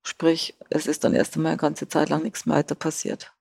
[0.03, 3.33] Sprich, es ist dann erst einmal eine ganze Zeit lang nichts mehr weiter passiert.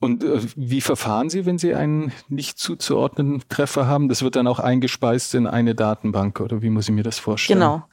[0.00, 4.08] Und äh, wie verfahren Sie, wenn Sie einen nicht zuzuordnenden Treffer haben?
[4.08, 7.58] Das wird dann auch eingespeist in eine Datenbank oder wie muss ich mir das vorstellen?
[7.58, 7.84] Genau.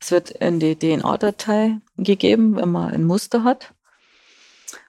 [0.00, 3.74] Es wird in die DNA-Datei gegeben, wenn man ein Muster hat.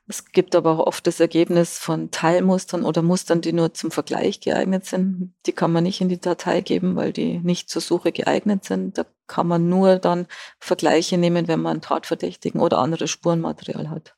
[0.09, 4.39] Es gibt aber auch oft das Ergebnis von Teilmustern oder Mustern, die nur zum Vergleich
[4.39, 5.35] geeignet sind.
[5.45, 8.97] Die kann man nicht in die Datei geben, weil die nicht zur Suche geeignet sind.
[8.97, 10.25] Da kann man nur dann
[10.57, 14.15] Vergleiche nehmen, wenn man Tatverdächtigen oder anderes Spurenmaterial hat.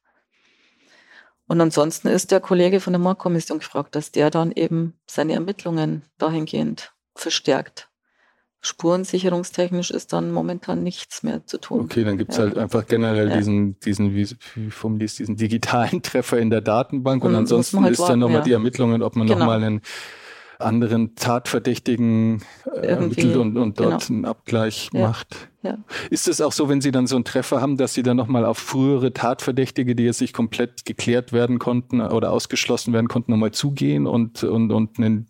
[1.47, 6.04] Und ansonsten ist der Kollege von der Mordkommission gefragt, dass der dann eben seine Ermittlungen
[6.17, 7.90] dahingehend verstärkt
[8.62, 11.82] spurensicherungstechnisch ist dann momentan nichts mehr zu tun.
[11.82, 12.43] Okay, dann gibt es ja.
[12.43, 13.38] halt einfach generell ja.
[13.38, 17.93] diesen, diesen, wie, wie formuliert diesen digitalen Treffer in der Datenbank und, und ansonsten halt
[17.93, 18.43] ist dann nochmal ja.
[18.43, 19.39] die Ermittlungen, ob man genau.
[19.39, 19.82] nochmal einen
[20.62, 24.17] anderen Tatverdächtigen äh, ermittelt und, und dort genau.
[24.17, 25.08] einen Abgleich ja.
[25.08, 25.50] macht.
[25.63, 25.78] Ja.
[26.10, 28.45] Ist es auch so, wenn Sie dann so einen Treffer haben, dass Sie dann nochmal
[28.45, 33.52] auf frühere Tatverdächtige, die jetzt nicht komplett geklärt werden konnten oder ausgeschlossen werden konnten, nochmal
[33.52, 35.28] zugehen und, und, und einen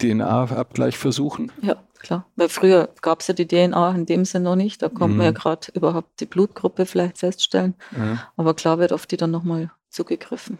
[0.00, 1.52] DNA-Abgleich versuchen?
[1.62, 2.26] Ja, klar.
[2.36, 4.82] Weil früher gab es ja die DNA in dem Sinne noch nicht.
[4.82, 5.16] Da konnte mhm.
[5.16, 5.36] man ja mhm.
[5.36, 7.74] gerade überhaupt die Blutgruppe vielleicht feststellen.
[7.96, 8.28] Ja.
[8.36, 10.58] Aber klar wird auf die dann nochmal zugegriffen.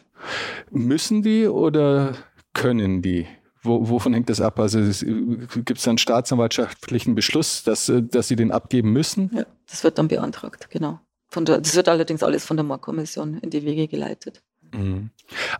[0.70, 2.14] Müssen die oder
[2.52, 3.26] können die?
[3.62, 4.58] Wo, wovon hängt das ab?
[4.58, 9.30] Also gibt es da einen staatsanwaltschaftlichen Beschluss, dass, dass sie den abgeben müssen?
[9.34, 11.00] Ja, das wird dann beantragt, genau.
[11.34, 14.42] Der, das wird allerdings alles von der Mordkommission in die Wege geleitet.
[14.72, 15.10] Mhm.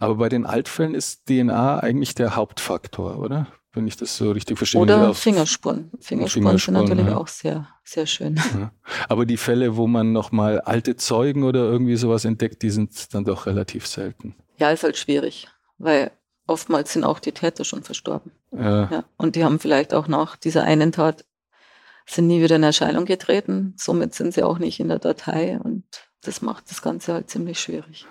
[0.00, 3.48] Aber bei den Altfällen ist DNA eigentlich der Hauptfaktor, oder?
[3.76, 4.80] Wenn ich das so richtig verstehe.
[4.80, 5.90] Oder Fingerspuren.
[6.00, 6.58] Fingerspuren.
[6.58, 6.58] Fingerspuren.
[6.58, 7.16] sind natürlich ja.
[7.16, 8.40] auch sehr, sehr schön.
[8.58, 8.72] Ja.
[9.08, 13.24] Aber die Fälle, wo man nochmal alte Zeugen oder irgendwie sowas entdeckt, die sind dann
[13.24, 14.34] doch relativ selten.
[14.58, 16.10] Ja, ist halt schwierig, weil
[16.46, 18.32] oftmals sind auch die Täter schon verstorben.
[18.52, 18.90] Ja.
[18.90, 19.04] ja.
[19.18, 21.24] Und die haben vielleicht auch nach dieser einen Tat
[22.06, 23.74] sind nie wieder in Erscheinung getreten.
[23.76, 25.84] Somit sind sie auch nicht in der Datei und
[26.22, 28.06] das macht das Ganze halt ziemlich schwierig.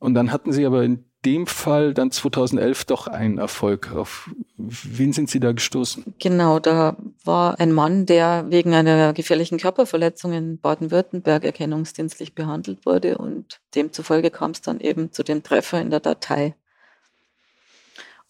[0.00, 3.92] Und dann hatten sie aber in dem Fall dann 2011 doch einen Erfolg.
[3.92, 6.14] Auf wen sind Sie da gestoßen?
[6.18, 13.18] Genau, da war ein Mann, der wegen einer gefährlichen Körperverletzung in Baden-Württemberg erkennungsdienstlich behandelt wurde
[13.18, 16.54] und demzufolge kam es dann eben zu dem Treffer in der Datei.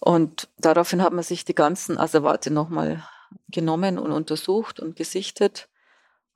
[0.01, 3.03] Und daraufhin hat man sich die ganzen Asservate nochmal
[3.49, 5.69] genommen und untersucht und gesichtet,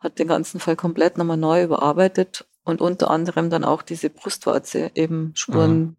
[0.01, 4.91] hat den ganzen Fall komplett nochmal neu überarbeitet und unter anderem dann auch diese Brustwarze
[4.95, 5.97] eben Spuren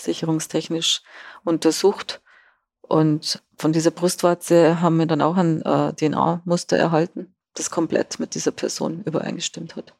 [0.00, 1.02] sicherungstechnisch
[1.44, 2.20] untersucht.
[2.82, 8.34] Und von dieser Brustwarze haben wir dann auch ein äh, DNA-Muster erhalten, das komplett mit
[8.34, 9.94] dieser Person übereingestimmt hat.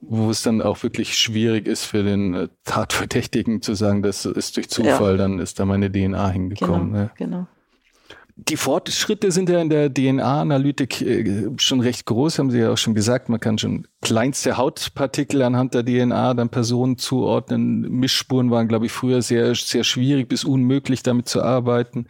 [0.00, 4.56] Wo es dann auch wirklich schwierig ist für den äh, Tatverdächtigen zu sagen, das ist
[4.56, 5.16] durch Zufall, ja.
[5.16, 6.92] dann ist da meine DNA hingekommen.
[6.92, 7.10] Genau, ne?
[7.16, 7.46] genau.
[8.38, 12.76] Die Fortschritte sind ja in der DNA-Analytik äh, schon recht groß, haben Sie ja auch
[12.76, 13.30] schon gesagt.
[13.30, 17.80] Man kann schon kleinste Hautpartikel anhand der DNA dann Personen zuordnen.
[17.90, 22.08] Mischspuren waren, glaube ich, früher sehr, sehr schwierig bis unmöglich damit zu arbeiten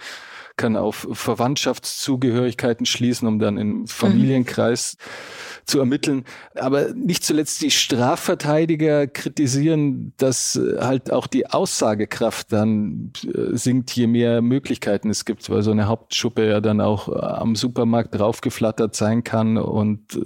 [0.57, 5.67] kann auf Verwandtschaftszugehörigkeiten schließen, um dann im Familienkreis mhm.
[5.67, 6.25] zu ermitteln.
[6.55, 13.91] Aber nicht zuletzt die Strafverteidiger kritisieren, dass äh, halt auch die Aussagekraft dann äh, sinkt,
[13.93, 18.15] je mehr Möglichkeiten es gibt, weil so eine Hauptschuppe ja dann auch äh, am Supermarkt
[18.19, 20.19] draufgeflattert sein kann und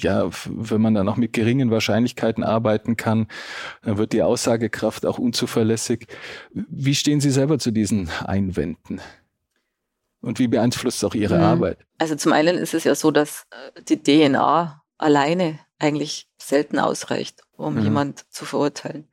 [0.00, 3.26] ja, wenn man dann auch mit geringen Wahrscheinlichkeiten arbeiten kann,
[3.82, 6.06] dann wird die Aussagekraft auch unzuverlässig.
[6.52, 9.00] Wie stehen Sie selber zu diesen Einwänden?
[10.26, 11.44] Und wie beeinflusst es auch Ihre mhm.
[11.44, 11.78] Arbeit?
[11.98, 17.42] Also zum einen ist es ja so, dass äh, die DNA alleine eigentlich selten ausreicht,
[17.52, 17.82] um mhm.
[17.84, 19.08] jemand zu verurteilen.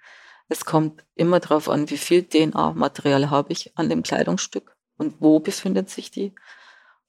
[0.50, 5.40] Es kommt immer darauf an, wie viel DNA-Material habe ich an dem Kleidungsstück und wo
[5.40, 6.34] befindet sich die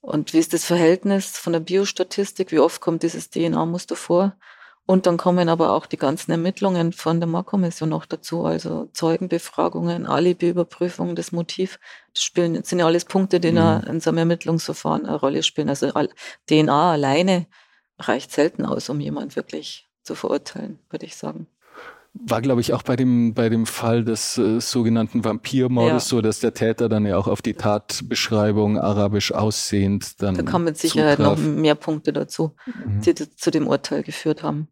[0.02, 4.36] und wie ist das Verhältnis von der Biostatistik, wie oft kommt dieses DNA-Muster vor
[4.86, 10.04] und dann kommen aber auch die ganzen Ermittlungen von der Mordkommission noch dazu, also Zeugenbefragungen,
[10.06, 11.78] Alibi-Überprüfung, das Motiv.
[12.12, 13.82] Das spielen, das sind ja alles Punkte, die mhm.
[13.88, 15.70] in so einem Ermittlungsverfahren eine Rolle spielen.
[15.70, 15.90] Also
[16.48, 17.46] DNA alleine
[17.98, 21.46] reicht selten aus, um jemand wirklich zu verurteilen, würde ich sagen.
[22.12, 26.08] War, glaube ich, auch bei dem, bei dem Fall des äh, sogenannten Vampirmordes ja.
[26.08, 30.36] so, dass der Täter dann ja auch auf die Tatbeschreibung arabisch aussehend dann.
[30.36, 31.38] Da kommen mit Sicherheit zutraf.
[31.38, 33.00] noch mehr Punkte dazu, mhm.
[33.00, 34.68] die zu dem Urteil geführt haben.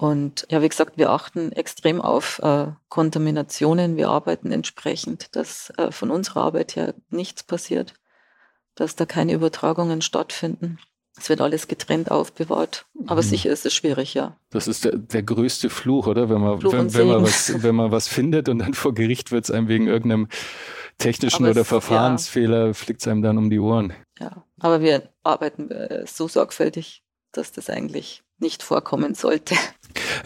[0.00, 3.96] Und ja, wie gesagt, wir achten extrem auf äh, Kontaminationen.
[3.96, 7.94] Wir arbeiten entsprechend, dass äh, von unserer Arbeit her nichts passiert,
[8.76, 10.78] dass da keine Übertragungen stattfinden.
[11.16, 12.86] Es wird alles getrennt aufbewahrt.
[13.08, 13.26] Aber mhm.
[13.26, 14.36] sicher ist es schwierig, ja.
[14.50, 16.28] Das ist der, der größte Fluch, oder?
[16.28, 19.46] Wenn man, wenn, wenn, man was, wenn man was findet und dann vor Gericht wird
[19.46, 20.28] es einem wegen irgendeinem
[20.98, 22.72] technischen aber oder es, Verfahrensfehler, ja.
[22.72, 23.92] fliegt es einem dann um die Ohren.
[24.20, 29.54] Ja, aber wir arbeiten äh, so sorgfältig, dass das eigentlich nicht vorkommen sollte.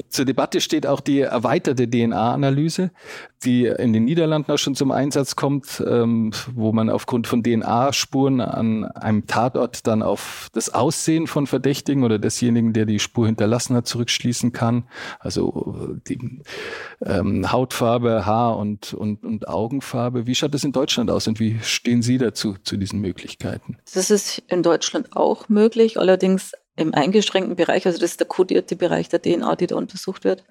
[0.08, 2.90] Zur Debatte steht auch die erweiterte DNA-Analyse,
[3.44, 8.40] die in den Niederlanden auch schon zum Einsatz kommt, ähm, wo man aufgrund von DNA-Spuren
[8.40, 13.76] an einem Tatort dann auf das Aussehen von Verdächtigen oder desjenigen, der die Spur hinterlassen
[13.76, 14.84] hat, zurückschließen kann.
[15.18, 16.42] Also die
[17.04, 20.26] ähm, Hautfarbe, Haar und, und, und Augenfarbe.
[20.26, 23.78] Wie schaut das in Deutschland aus und wie stehen Sie dazu, zu diesen Möglichkeiten?
[23.94, 28.76] Das ist in Deutschland auch möglich, allerdings im eingeschränkten Bereich, also das ist der kodierte
[28.76, 30.44] Bereich der DNA, die da untersucht wird.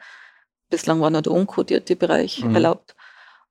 [0.70, 2.56] Bislang war nur der unkodierte Bereich mhm.
[2.56, 2.96] erlaubt.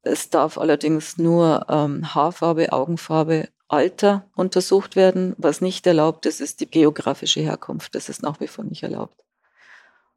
[0.02, 5.35] Es darf allerdings nur ähm, Haarfarbe, Augenfarbe, Alter untersucht werden.
[5.38, 7.94] Was nicht erlaubt ist, ist die geografische Herkunft.
[7.94, 9.22] Das ist nach wie vor nicht erlaubt.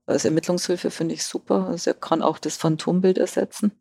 [0.05, 1.67] Als Ermittlungshilfe finde ich super.
[1.67, 3.79] Also er kann auch das Phantombild ersetzen,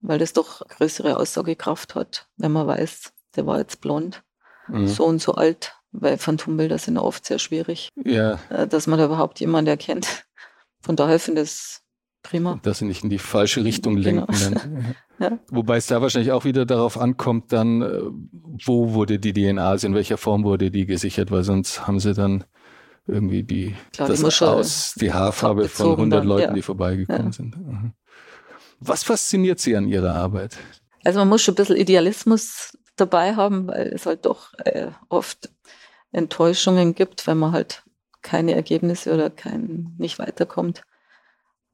[0.00, 4.22] weil das doch größere Aussagekraft hat, wenn man weiß, der war jetzt blond,
[4.68, 4.88] mhm.
[4.88, 8.38] so und so alt, weil Phantombilder sind oft sehr schwierig, ja.
[8.50, 10.24] Äh, dass man da überhaupt jemanden erkennt.
[10.80, 11.82] Von daher finde ich es
[12.22, 12.58] prima.
[12.62, 14.26] Dass sie nicht in die falsche Richtung genau.
[14.26, 14.54] lenken.
[14.54, 14.94] Dann.
[15.18, 15.38] ja.
[15.50, 18.00] Wobei es da wahrscheinlich auch wieder darauf ankommt, dann, äh,
[18.64, 22.14] wo wurde die DNA, also in welcher Form wurde die gesichert, weil sonst haben sie
[22.14, 22.44] dann
[23.06, 26.52] irgendwie die, Klar, das die aus, die Haarfarbe von 100 dann, Leuten, ja.
[26.54, 27.32] die vorbeigekommen ja.
[27.32, 27.56] sind.
[27.56, 27.92] Mhm.
[28.78, 30.56] Was fasziniert Sie an Ihrer Arbeit?
[31.04, 35.50] Also man muss schon ein bisschen Idealismus dabei haben, weil es halt doch äh, oft
[36.12, 37.82] Enttäuschungen gibt, wenn man halt
[38.20, 40.82] keine Ergebnisse oder kein, nicht weiterkommt.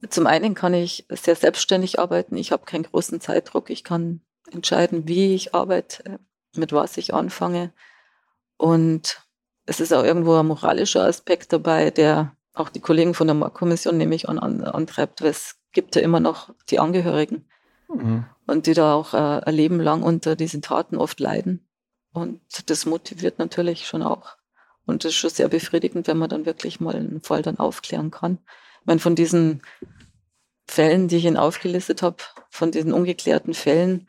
[0.09, 2.37] Zum einen kann ich sehr selbstständig arbeiten.
[2.37, 3.68] Ich habe keinen großen Zeitdruck.
[3.68, 4.20] Ich kann
[4.51, 6.20] entscheiden, wie ich arbeite,
[6.55, 7.72] mit was ich anfange.
[8.57, 9.22] Und
[9.66, 13.96] es ist auch irgendwo ein moralischer Aspekt dabei, der auch die Kollegen von der Mordkommission
[13.96, 17.44] nämlich an, an, antreibt, weil es gibt ja immer noch die Angehörigen
[17.88, 18.24] mhm.
[18.46, 21.67] und die da auch äh, ein Leben lang unter diesen Taten oft leiden.
[22.12, 22.40] Und
[22.71, 24.37] das motiviert natürlich schon auch.
[24.87, 28.11] Und das ist schon sehr befriedigend, wenn man dann wirklich mal einen Fall dann aufklären
[28.11, 28.38] kann.
[28.81, 29.62] Ich meine, von diesen
[30.66, 32.16] Fällen, die ich Ihnen aufgelistet habe,
[32.51, 34.09] von diesen ungeklärten Fällen,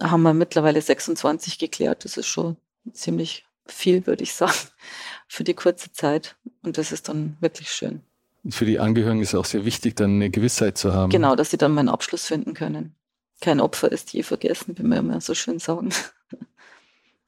[0.00, 2.04] haben wir mittlerweile 26 geklärt.
[2.04, 2.56] Das ist schon
[2.92, 4.52] ziemlich viel, würde ich sagen,
[5.28, 6.36] für die kurze Zeit.
[6.62, 8.02] Und das ist dann wirklich schön.
[8.44, 11.10] Und für die Angehörigen ist es auch sehr wichtig, dann eine Gewissheit zu haben.
[11.10, 12.94] Genau, dass sie dann meinen Abschluss finden können.
[13.40, 15.90] Kein Opfer ist je vergessen, wie wir immer so schön sagen.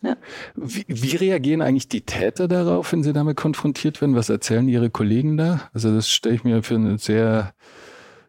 [0.00, 0.16] Ja.
[0.54, 4.14] Wie, wie, reagieren eigentlich die Täter darauf, wenn sie damit konfrontiert werden?
[4.14, 5.62] Was erzählen ihre Kollegen da?
[5.72, 7.52] Also das stelle ich mir für einen sehr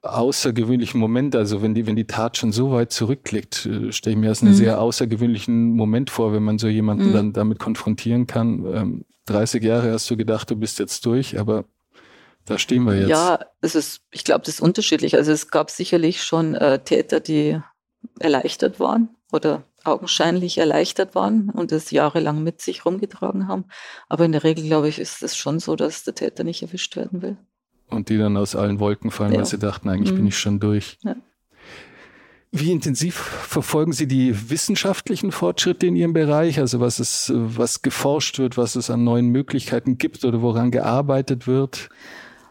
[0.01, 4.19] außergewöhnlichen Moment, also wenn die, wenn die Tat schon so weit zurückliegt, äh, stelle ich
[4.19, 4.57] mir das einen mhm.
[4.57, 7.13] sehr außergewöhnlichen Moment vor, wenn man so jemanden mhm.
[7.13, 8.65] dann damit konfrontieren kann.
[8.73, 11.65] Ähm, 30 Jahre hast du gedacht, du bist jetzt durch, aber
[12.45, 13.09] da stehen wir jetzt.
[13.09, 15.15] Ja, es ist, ich glaube, das ist unterschiedlich.
[15.15, 17.59] Also es gab sicherlich schon äh, Täter, die
[18.19, 23.65] erleichtert waren oder augenscheinlich erleichtert waren und es jahrelang mit sich rumgetragen haben.
[24.07, 26.95] Aber in der Regel, glaube ich, ist es schon so, dass der Täter nicht erwischt
[26.95, 27.37] werden will.
[27.87, 29.39] Und die dann aus allen Wolken fallen, ja.
[29.39, 30.17] weil sie dachten, eigentlich mhm.
[30.17, 30.97] bin ich schon durch.
[31.03, 31.15] Ja.
[32.51, 36.59] Wie intensiv verfolgen Sie die wissenschaftlichen Fortschritte in Ihrem Bereich?
[36.59, 41.45] Also was ist, was geforscht wird, was es an neuen Möglichkeiten gibt oder woran gearbeitet
[41.45, 41.89] wird?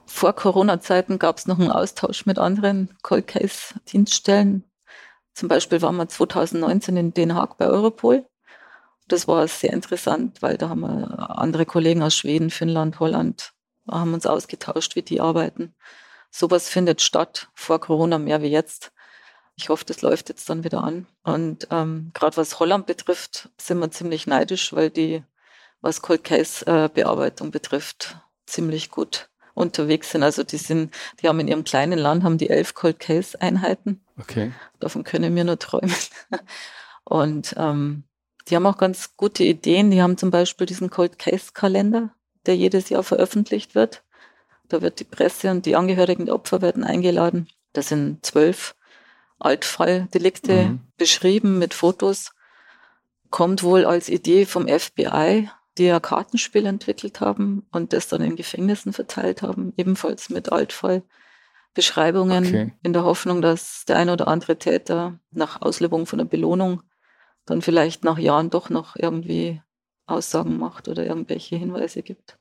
[0.07, 4.62] Vor Corona-Zeiten gab es noch einen Austausch mit anderen Cold Case-Dienststellen.
[5.38, 8.27] Zum Beispiel waren wir 2019 in Den Haag bei Europol.
[9.07, 13.53] Das war sehr interessant, weil da haben wir andere Kollegen aus Schweden, Finnland, Holland,
[13.88, 15.77] haben uns ausgetauscht, wie die arbeiten.
[16.33, 18.90] Sowas findet statt, vor Corona mehr wie jetzt.
[19.55, 21.07] Ich hoffe, das läuft jetzt dann wieder an.
[21.22, 25.22] Und ähm, gerade was Holland betrifft, sind wir ziemlich neidisch, weil die,
[25.81, 26.88] was Cold Case äh,
[27.53, 30.23] betrifft, ziemlich gut unterwegs sind.
[30.23, 34.01] Also die sind, die haben in ihrem kleinen Land haben die elf Cold Case Einheiten.
[34.18, 34.53] Okay.
[34.81, 35.94] Davon können wir nur träumen.
[37.05, 38.05] Und ähm,
[38.49, 39.90] die haben auch ganz gute Ideen.
[39.90, 42.11] Die haben zum Beispiel diesen Cold Case Kalender,
[42.47, 44.03] der jedes Jahr veröffentlicht wird.
[44.68, 47.49] Da wird die Presse und die Angehörigen der Opfer werden eingeladen.
[47.73, 48.75] Da sind zwölf
[49.38, 50.81] Altfalldelikte mhm.
[50.97, 52.33] beschrieben mit Fotos.
[53.31, 58.37] Kommt wohl als Idee vom FBI die ja Kartenspiel entwickelt haben und das dann in
[58.37, 62.73] Gefängnissen verteilt haben, ebenfalls mit Altfallbeschreibungen, okay.
[62.83, 66.83] in der Hoffnung, dass der ein oder andere Täter nach Auslebung von der Belohnung
[67.47, 69.62] dann vielleicht nach Jahren doch noch irgendwie
[70.07, 72.38] Aussagen macht oder irgendwelche Hinweise gibt.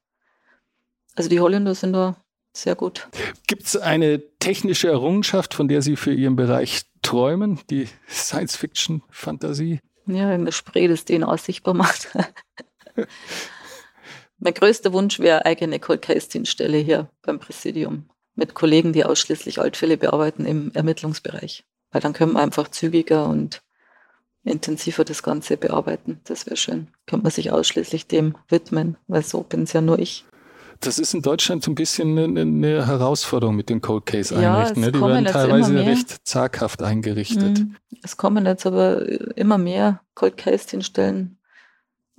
[1.16, 2.18] Also die Holländer sind da
[2.54, 3.08] sehr gut.
[3.48, 9.80] Gibt es eine technische Errungenschaft, von der Sie für Ihren Bereich träumen, die Science-Fiction-Fantasie?
[10.08, 12.10] Ja, eine Spray, das DNA sichtbar macht.
[14.40, 19.60] Mein größter Wunsch wäre eigene Cold Case Dienststelle hier beim Präsidium mit Kollegen, die ausschließlich
[19.60, 21.66] Altfälle bearbeiten im Ermittlungsbereich.
[21.92, 23.62] Weil dann können wir einfach zügiger und
[24.44, 26.22] intensiver das Ganze bearbeiten.
[26.26, 26.90] Das wäre schön.
[27.06, 30.26] Könnte man sich ausschließlich dem widmen, weil so bin es ja nur ich.
[30.80, 34.84] Das ist in Deutschland so ein bisschen eine, eine Herausforderung mit den Cold Case einrichten.
[34.84, 34.92] Ja, ne?
[34.92, 37.60] Die werden teilweise recht zaghaft eingerichtet.
[37.60, 37.76] Mhm.
[38.04, 39.04] Es kommen jetzt aber
[39.36, 41.40] immer mehr Cold Case hinstellen.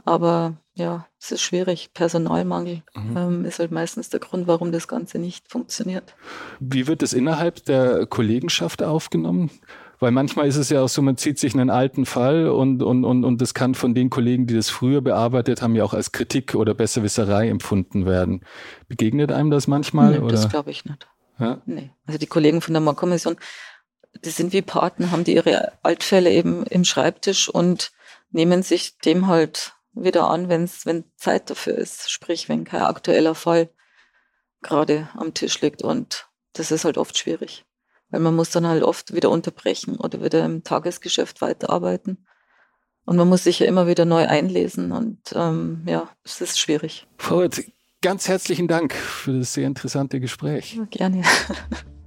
[0.05, 1.91] Aber ja, es ist schwierig.
[1.93, 3.16] Personalmangel mhm.
[3.16, 6.14] ähm, ist halt meistens der Grund, warum das Ganze nicht funktioniert.
[6.61, 9.51] Wie wird es innerhalb der Kollegenschaft aufgenommen?
[9.99, 13.05] Weil manchmal ist es ja auch so, man zieht sich einen alten Fall und, und,
[13.05, 16.12] und, und das kann von den Kollegen, die das früher bearbeitet haben, ja auch als
[16.12, 18.45] Kritik oder Besserwisserei empfunden werden.
[18.87, 20.12] Begegnet einem das manchmal?
[20.12, 20.31] Nee, oder?
[20.31, 21.09] das glaube ich nicht.
[21.41, 21.61] Ja?
[21.66, 21.91] Nee.
[22.07, 23.37] Also die Kollegen von der Mordkommission,
[24.24, 27.91] die sind wie Paten, haben die ihre Altfälle eben im Schreibtisch und
[28.31, 32.11] nehmen sich dem halt wieder an, wenn's, wenn Zeit dafür ist.
[32.11, 33.70] Sprich, wenn kein aktueller Fall
[34.62, 35.82] gerade am Tisch liegt.
[35.82, 37.64] Und das ist halt oft schwierig.
[38.11, 42.26] Weil man muss dann halt oft wieder unterbrechen oder wieder im Tagesgeschäft weiterarbeiten.
[43.05, 47.07] Und man muss sich ja immer wieder neu einlesen und ähm, ja, es ist schwierig.
[47.16, 47.72] Frau Witt,
[48.03, 50.78] ganz herzlichen Dank für das sehr interessante Gespräch.
[50.91, 51.22] Gerne.